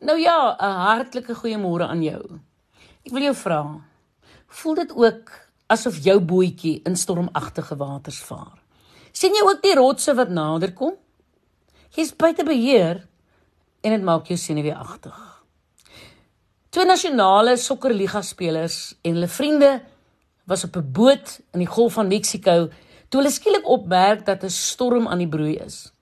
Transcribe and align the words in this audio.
Nou 0.00 0.18
ja, 0.18 0.56
'n 0.60 0.72
hartlike 0.86 1.34
goeiemôre 1.34 1.88
aan 1.88 2.02
jou. 2.02 2.40
Ek 3.04 3.12
wil 3.12 3.22
jou 3.22 3.34
vra, 3.34 3.80
voel 4.46 4.74
dit 4.74 4.92
ook 4.92 5.30
asof 5.66 5.96
jou 6.04 6.20
bootjie 6.20 6.80
in 6.84 6.96
stormagtige 6.96 7.76
waters 7.76 8.18
vaar? 8.18 8.58
sien 9.12 9.34
jy 9.34 9.42
ook 9.42 9.62
die 9.62 9.74
rotse 9.74 10.14
wat 10.14 10.30
nader 10.30 10.72
kom? 10.72 10.94
Jy's 11.96 12.14
buite 12.14 12.44
beheer 12.44 13.06
en 13.82 13.90
dit 13.90 14.02
maak 14.02 14.28
jou 14.30 14.36
senuweeagtig. 14.38 15.16
Twee 16.70 16.86
nasionale 16.86 17.56
sokkerliga 17.56 18.22
spelers 18.22 18.94
en 19.02 19.16
hulle 19.16 19.28
vriende 19.28 19.80
was 20.46 20.64
op 20.64 20.76
'n 20.76 20.92
boot 20.92 21.40
in 21.52 21.60
die 21.60 21.72
Golf 21.74 21.92
van 21.92 22.08
Mexiko 22.08 22.68
toe 23.08 23.20
hulle 23.20 23.30
skielik 23.32 23.66
opmerk 23.66 24.26
dat 24.26 24.44
'n 24.44 24.50
storm 24.50 25.08
aan 25.08 25.18
die 25.18 25.28
broei 25.28 25.56
is. 25.56 25.92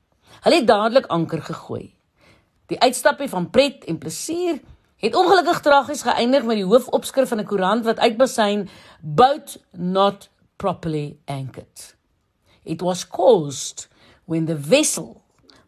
Hulle 0.42 0.56
het 0.56 0.66
dadelik 0.66 1.06
anker 1.06 1.42
gegooi. 1.42 1.95
Die 2.66 2.80
uitstappie 2.80 3.28
van 3.30 3.50
pret 3.50 3.84
en 3.84 3.98
plesier 3.98 4.58
het 5.02 5.14
ongelukkig 5.14 5.60
tragies 5.60 6.02
geëindig 6.02 6.46
met 6.48 6.58
die 6.58 6.66
hoofopskrif 6.66 7.28
van 7.28 7.40
'n 7.40 7.46
koerant 7.46 7.84
wat 7.84 7.98
uitbasyn 7.98 8.68
boat 9.00 9.58
not 9.72 10.28
properly 10.56 11.16
anchored. 11.24 11.94
It 12.64 12.80
was 12.80 13.06
caused 13.06 13.88
when 14.24 14.46
the 14.46 14.58
vessel 14.58 15.22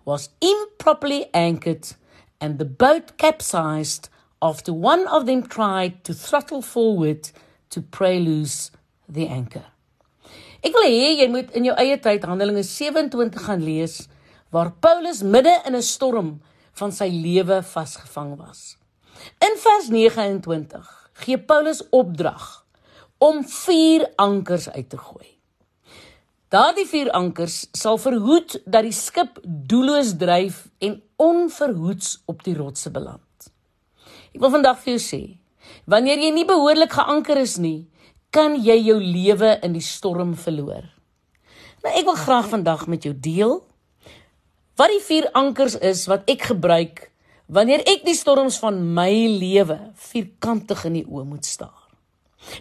was 0.05 0.31
improperly 0.39 1.29
anchored 1.33 1.97
and 2.39 2.59
the 2.59 2.65
boat 2.65 3.17
capsized 3.17 4.09
after 4.41 4.73
one 4.73 5.07
of 5.11 5.27
them 5.27 5.47
tried 5.47 6.05
to 6.05 6.13
throttle 6.13 6.63
forward 6.63 7.31
to 7.69 7.81
pray 7.81 8.19
loose 8.19 8.71
the 9.09 9.27
anchor. 9.29 9.65
Ek 10.63 10.75
wil 10.75 10.89
hê 10.91 11.19
jy 11.21 11.29
moet 11.31 11.51
in 11.55 11.69
jou 11.69 11.75
eie 11.79 11.99
tyd 12.03 12.25
Handelinge 12.27 12.65
27 12.67 13.45
gaan 13.45 13.63
lees 13.63 14.09
waar 14.51 14.73
Paulus 14.81 15.23
midde 15.23 15.55
in 15.67 15.77
'n 15.77 15.83
storm 15.83 16.41
van 16.79 16.95
sy 16.95 17.09
lewe 17.13 17.61
vasgevang 17.63 18.37
was. 18.39 18.77
In 19.45 19.59
vers 19.59 19.91
29 19.91 20.95
gee 21.25 21.39
Paulus 21.39 21.83
opdrag 21.91 22.47
om 23.19 23.43
vier 23.43 24.07
ankers 24.17 24.69
uit 24.71 24.89
te 24.89 24.99
gooi. 24.99 25.27
Daardie 26.49 26.87
vier 26.89 27.11
ankers 27.13 27.67
sal 27.77 27.99
verhoed 28.01 28.55
dat 28.65 28.87
die 28.87 28.95
skip 28.97 29.41
doelloos 29.45 30.15
dryf 30.17 30.63
en 30.81 30.95
onverhoeds 31.21 32.23
op 32.31 32.45
die 32.47 32.55
rotse 32.57 32.93
beland. 32.95 33.51
Ek 34.33 34.41
wil 34.41 34.55
vandag 34.55 34.79
vir 34.81 34.95
jou 34.95 35.03
sê, 35.03 35.23
wanneer 35.85 36.23
jy 36.23 36.31
nie 36.33 36.47
behoorlik 36.49 36.95
geanker 36.95 37.43
is 37.43 37.59
nie, 37.61 37.89
kan 38.33 38.57
jy 38.57 38.79
jou 38.87 38.97
lewe 39.01 39.57
in 39.65 39.75
die 39.77 39.85
storm 39.85 40.33
verloor. 40.39 40.87
Nou 41.85 41.93
ek 41.93 42.09
wil 42.09 42.19
graag 42.23 42.49
vandag 42.55 42.87
met 42.89 43.05
jou 43.05 43.13
deel 43.13 43.59
wat 44.79 44.93
die 44.95 45.03
vier 45.03 45.27
ankers 45.35 45.75
is 45.83 46.07
wat 46.11 46.29
ek 46.31 46.49
gebruik 46.53 47.09
wanneer 47.51 47.83
ek 47.89 48.05
die 48.07 48.15
storms 48.15 48.61
van 48.63 48.79
my 48.95 49.11
lewe 49.11 49.79
vierkantig 49.99 50.85
in 50.87 51.01
die 51.01 51.07
oë 51.09 51.25
moet 51.27 51.49
staar. 51.49 51.89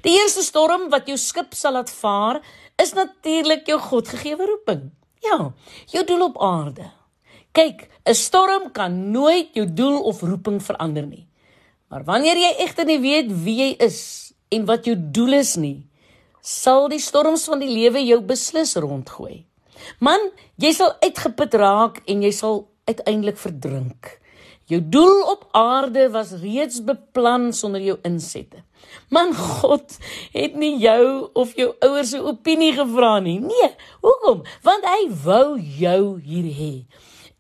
Die 0.02 0.16
eerste 0.18 0.42
storm 0.42 0.88
wat 0.90 1.10
jou 1.12 1.18
skip 1.22 1.54
sal 1.54 1.76
laat 1.78 1.92
vaar, 1.94 2.40
is 2.82 2.96
natuurlik 2.98 3.68
jou 3.70 3.78
Godgegewe 3.84 4.48
roeping. 4.50 4.88
Ja, 5.22 5.52
jou 5.94 6.04
doel 6.08 6.24
op 6.30 6.40
aarde. 6.42 6.90
Kyk, 7.52 7.90
'n 8.06 8.14
storm 8.14 8.72
kan 8.72 9.12
nooit 9.12 9.54
jou 9.54 9.66
doel 9.66 10.02
of 10.02 10.22
roeping 10.22 10.62
verander 10.64 11.06
nie. 11.06 11.28
Maar 11.90 12.04
wanneer 12.04 12.38
jy 12.38 12.54
egter 12.64 12.86
nie 12.86 13.00
weet 13.00 13.30
wie 13.44 13.58
jy 13.58 13.76
is 13.80 14.34
en 14.50 14.66
wat 14.66 14.86
jou 14.86 14.96
doel 14.96 15.34
is 15.34 15.56
nie, 15.56 15.86
sal 16.42 16.88
die 16.90 17.00
storms 17.00 17.46
van 17.46 17.60
die 17.60 17.70
lewe 17.70 18.00
jou 18.06 18.22
beslis 18.22 18.76
rondgooi. 18.76 19.46
Man, 20.00 20.30
jy 20.62 20.72
sal 20.76 20.96
uitgeput 21.04 21.58
raak 21.60 22.02
en 22.06 22.24
jy 22.26 22.32
sal 22.36 22.64
uiteindelik 22.88 23.38
verdrink. 23.42 24.18
Jou 24.68 24.82
doel 24.84 25.22
op 25.32 25.46
aarde 25.56 26.10
was 26.12 26.34
reeds 26.42 26.82
beplan 26.84 27.54
sonder 27.56 27.82
jou 27.82 27.96
insette. 28.08 28.66
Man 29.10 29.32
God 29.36 29.96
het 30.34 30.58
nie 30.60 30.74
jou 30.82 31.30
of 31.40 31.54
jou 31.56 31.70
ouers 31.88 32.12
se 32.12 32.20
opinie 32.20 32.74
gevra 32.76 33.18
nie. 33.24 33.38
Nee, 33.40 33.70
hoekom? 34.04 34.44
Want 34.68 34.88
hy 34.92 35.02
wou 35.24 35.56
jou 35.56 36.02
hier 36.20 36.50
hê. 36.60 36.74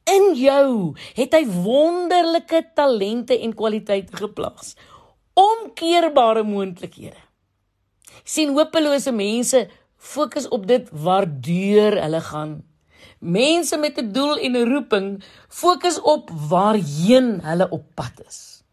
In 0.07 0.31
jou 0.39 0.95
het 1.17 1.35
hy 1.35 1.43
wonderlike 1.51 2.63
talente 2.79 3.35
en 3.35 3.55
kwaliteite 3.59 4.15
geplaas. 4.15 4.77
Omkeerbare 5.35 6.47
moontlikhede. 6.47 7.19
sien 8.27 8.51
hopelose 8.55 9.11
mense 9.15 9.67
fokus 9.97 10.47
op 10.47 10.67
dit 10.67 10.89
waardeur 10.91 12.01
hulle 12.01 12.21
gaan. 12.21 12.63
Mense 13.19 13.77
met 13.77 13.97
'n 13.97 14.11
doel 14.11 14.37
en 14.37 14.51
'n 14.55 14.69
roeping 14.73 15.23
fokus 15.49 16.01
op 16.01 16.29
waarheen 16.29 17.41
hulle 17.41 17.69
op 17.69 17.83
pad 17.93 18.13
is. 18.27 18.63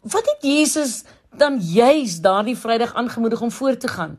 Wat 0.00 0.26
het 0.26 0.38
Jesus 0.40 1.04
dan 1.36 1.58
juis 1.60 2.20
daardie 2.20 2.56
Vrydag 2.56 2.94
aangemoedig 2.94 3.40
om 3.40 3.50
voort 3.50 3.80
te 3.80 3.88
gaan? 3.88 4.18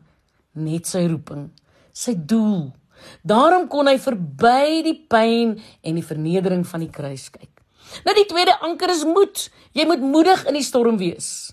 Net 0.52 0.86
sy 0.86 1.06
roeping, 1.06 1.50
sy 1.92 2.14
doel. 2.16 2.72
Daarom 3.22 3.66
kon 3.68 3.86
hy 3.86 3.98
verby 3.98 4.82
die 4.82 4.98
pyn 5.08 5.56
en 5.82 5.94
die 5.94 6.06
vernedering 6.06 6.66
van 6.66 6.80
die 6.80 6.90
kruis 6.90 7.30
kyk. 7.30 7.50
Nou 8.04 8.14
die 8.16 8.28
tweede 8.30 8.54
anker 8.60 8.90
is 8.90 9.04
moed. 9.04 9.50
Jy 9.72 9.86
moet 9.86 10.00
moedig 10.00 10.46
in 10.46 10.54
die 10.54 10.64
storm 10.64 10.96
wees. 11.00 11.52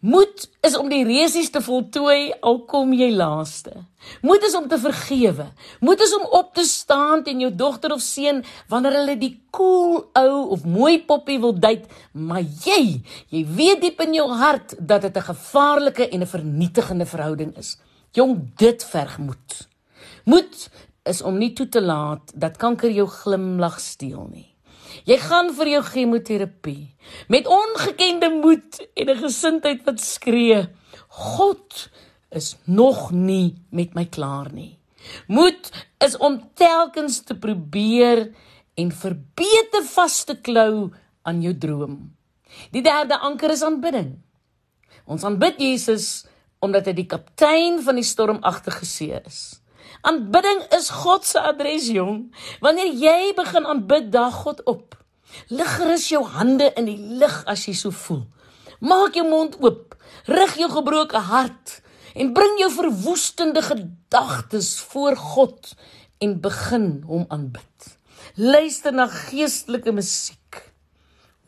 Moed 0.00 0.48
is 0.66 0.76
om 0.76 0.88
die 0.88 1.04
resies 1.04 1.50
te 1.50 1.60
voltooi 1.62 2.32
al 2.40 2.60
kom 2.70 2.92
jy 2.92 3.10
laaste. 3.14 3.84
Moed 4.26 4.42
is 4.42 4.54
om 4.58 4.68
te 4.68 4.78
vergewe. 4.78 5.46
Moed 5.80 6.00
is 6.02 6.14
om 6.16 6.26
op 6.38 6.54
te 6.54 6.64
staan 6.66 7.22
teen 7.22 7.40
jou 7.40 7.50
dogter 7.54 7.92
of 7.94 8.02
seun 8.02 8.42
wanneer 8.68 8.98
hulle 8.98 9.16
die 9.18 9.34
cool 9.54 10.02
ou 10.18 10.48
of 10.56 10.64
mooi 10.64 10.98
poppie 11.06 11.38
wil 11.40 11.54
date, 11.54 11.88
maar 12.12 12.42
jy, 12.42 13.02
jy 13.30 13.44
weet 13.46 13.82
diep 13.82 14.00
in 14.06 14.14
jou 14.18 14.28
hart 14.30 14.74
dat 14.78 15.02
dit 15.02 15.16
'n 15.16 15.30
gevaarlike 15.32 16.08
en 16.08 16.20
'n 16.20 16.26
vernietigende 16.26 17.06
verhouding 17.06 17.56
is. 17.56 17.78
Jong, 18.12 18.56
dit 18.56 18.84
verg 18.84 19.18
moed. 19.18 19.68
Moed 20.24 20.70
is 21.04 21.22
om 21.22 21.38
nie 21.38 21.52
toe 21.52 21.68
te 21.68 21.80
laat 21.80 22.32
dat 22.34 22.56
kanker 22.56 22.90
jou 22.90 23.08
glimlag 23.08 23.80
steel 23.80 24.28
nie. 24.30 24.51
Jy 25.04 25.18
gaan 25.18 25.50
vir 25.56 25.68
jou 25.68 25.82
chemoterapie 25.82 26.94
met 27.28 27.46
ongekende 27.46 28.30
moed 28.30 28.80
en 28.94 29.08
'n 29.10 29.22
gesindheid 29.22 29.84
wat 29.84 30.00
skree: 30.00 30.68
God 31.08 31.90
is 32.30 32.56
nog 32.64 33.10
nie 33.10 33.54
met 33.70 33.94
my 33.94 34.04
klaar 34.04 34.52
nie. 34.52 34.78
Moed 35.26 35.70
is 35.98 36.16
om 36.16 36.40
telkens 36.54 37.22
te 37.22 37.34
probeer 37.34 38.32
en 38.74 38.92
verbeter 38.92 39.84
vas 39.94 40.24
te 40.24 40.36
klou 40.40 40.92
aan 41.22 41.42
jou 41.42 41.54
droom. 41.58 42.14
Die 42.70 42.82
derde 42.82 43.18
anker 43.18 43.50
is 43.50 43.62
aanbidding. 43.62 44.18
Ons 45.04 45.24
aanbid 45.24 45.60
Jesus 45.60 46.26
omdat 46.62 46.86
hy 46.86 46.92
die 46.92 47.08
kaptein 47.10 47.80
van 47.82 47.98
die 47.98 48.06
stormagtige 48.06 48.86
see 48.86 49.20
is. 49.26 49.61
Aanbidding 50.02 50.64
is 50.76 50.90
God 51.02 51.24
se 51.26 51.40
adres, 51.40 51.88
jong. 51.94 52.32
Wanneer 52.60 52.90
jy 52.98 53.32
begin 53.38 53.66
aanbid, 53.66 54.10
daag 54.14 54.42
God 54.44 54.62
op. 54.70 54.96
Lig 55.48 55.70
gerus 55.78 56.08
jou 56.10 56.22
hande 56.26 56.68
in 56.76 56.88
die 56.90 56.98
lig 57.20 57.36
as 57.48 57.64
jy 57.68 57.74
so 57.76 57.94
voel. 57.94 58.24
Maak 58.82 59.16
jou 59.16 59.24
mond 59.28 59.56
oop. 59.62 59.96
Rig 60.26 60.56
jou 60.60 60.68
gebroke 60.72 61.22
hart 61.30 61.78
en 62.18 62.34
bring 62.36 62.58
jou 62.60 62.68
verwoestende 62.74 63.62
gedagtes 63.64 64.74
voor 64.92 65.16
God 65.16 65.72
en 66.22 66.36
begin 66.44 66.88
hom 67.08 67.24
aanbid. 67.32 67.88
Luister 68.36 68.92
na 68.94 69.08
geestelike 69.10 69.92
musiek. 69.94 70.60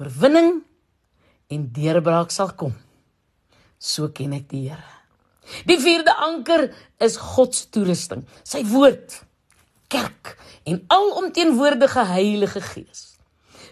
Oorwinning 0.00 0.62
en 1.53 1.69
deurbraak 1.77 2.33
sal 2.34 2.55
kom. 2.59 2.75
So 3.78 4.09
ken 4.17 4.34
ek 4.39 4.49
die 4.50 4.69
Here. 4.71 5.03
Die 5.69 5.78
vierde 5.81 6.15
anker 6.25 6.71
is 7.05 7.16
God 7.16 7.55
se 7.55 7.69
toerusting, 7.71 8.25
sy 8.43 8.65
woord, 8.65 9.21
kerk 9.93 10.37
en 10.65 10.81
alomteenwoordige 10.88 12.05
Heilige 12.09 12.60
Gees. 12.60 13.15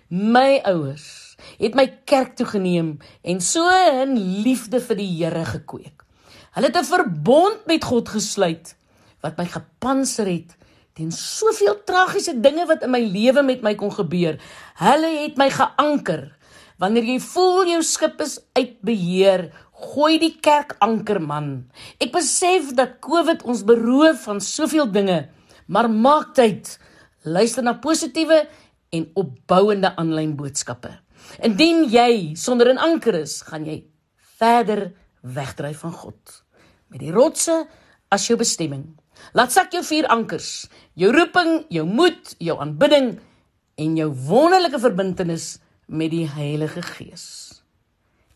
My 0.09 0.61
ouers 0.69 1.37
het 1.59 1.75
my 1.75 1.87
kerk 2.09 2.37
toe 2.37 2.47
geneem 2.47 2.99
en 3.25 3.41
so 3.41 3.65
'n 3.65 4.17
liefde 4.45 4.81
vir 4.81 4.97
die 4.97 5.11
Here 5.17 5.45
gekweek. 5.45 6.05
Hulle 6.53 6.67
het 6.67 6.77
'n 6.77 6.85
verbond 6.85 7.67
met 7.67 7.85
God 7.85 8.09
gesluit 8.09 8.77
wat 9.21 9.37
my 9.37 9.47
gepanser 9.47 10.27
het 10.27 10.57
teen 10.93 11.13
soveel 11.13 11.79
tragiese 11.85 12.41
dinge 12.41 12.67
wat 12.67 12.83
in 12.83 12.91
my 12.91 13.01
lewe 13.01 13.43
met 13.43 13.63
my 13.63 13.75
kon 13.75 13.93
gebeur. 13.93 14.37
Hulle 14.75 15.11
het 15.23 15.37
my 15.37 15.49
geanker. 15.51 16.37
Wanneer 16.79 17.05
jy 17.05 17.21
voel 17.21 17.67
jou 17.67 17.83
skip 17.83 18.21
is 18.21 18.41
uit 18.53 18.81
beheer, 18.81 19.53
Gooi 19.83 20.19
die 20.23 20.37
kerk 20.39 20.77
anker 20.85 21.19
man. 21.19 21.67
Ek 21.99 22.13
besef 22.15 22.71
dat 22.79 23.01
COVID 23.03 23.43
ons 23.51 23.65
beroof 23.67 24.23
van 24.29 24.39
soveel 24.41 24.87
dinge, 24.95 25.27
maar 25.67 25.91
maak 25.91 26.37
tyd. 26.39 26.77
Luister 27.27 27.67
na 27.67 27.75
positiewe 27.83 28.45
en 28.95 29.09
opbouende 29.19 29.91
aanlyn 29.99 30.37
boodskappe. 30.39 30.93
Indien 31.43 31.87
jy 31.91 32.35
sonder 32.37 32.71
'n 32.71 32.79
anker 32.79 33.15
is, 33.15 33.43
gaan 33.43 33.65
jy 33.67 33.85
verder 34.39 34.93
wegdryf 35.23 35.79
van 35.79 35.93
God. 35.93 36.43
Met 36.89 37.01
die 37.01 37.13
rotse 37.13 37.67
as 38.11 38.27
jou 38.27 38.37
bestemming. 38.37 38.99
Laat 39.35 39.53
sak 39.53 39.73
jou 39.73 39.83
vier 39.83 40.07
ankers: 40.07 40.69
jou 40.95 41.13
roeping, 41.13 41.65
jou 41.71 41.87
moed, 41.87 42.35
jou 42.39 42.59
aanbidding 42.59 43.19
en 43.77 43.97
jou 43.97 44.11
wonderlike 44.29 44.79
verbintenis 44.79 45.59
met 45.87 46.11
die 46.11 46.29
Heilige 46.29 46.83
Gees. 46.83 47.63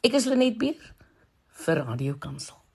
Ek 0.02 0.14
is 0.14 0.26
Lenet 0.26 0.58
Beer 0.58 0.95
vir 1.64 1.82
Radio 1.86 2.18
Kansel. 2.18 2.65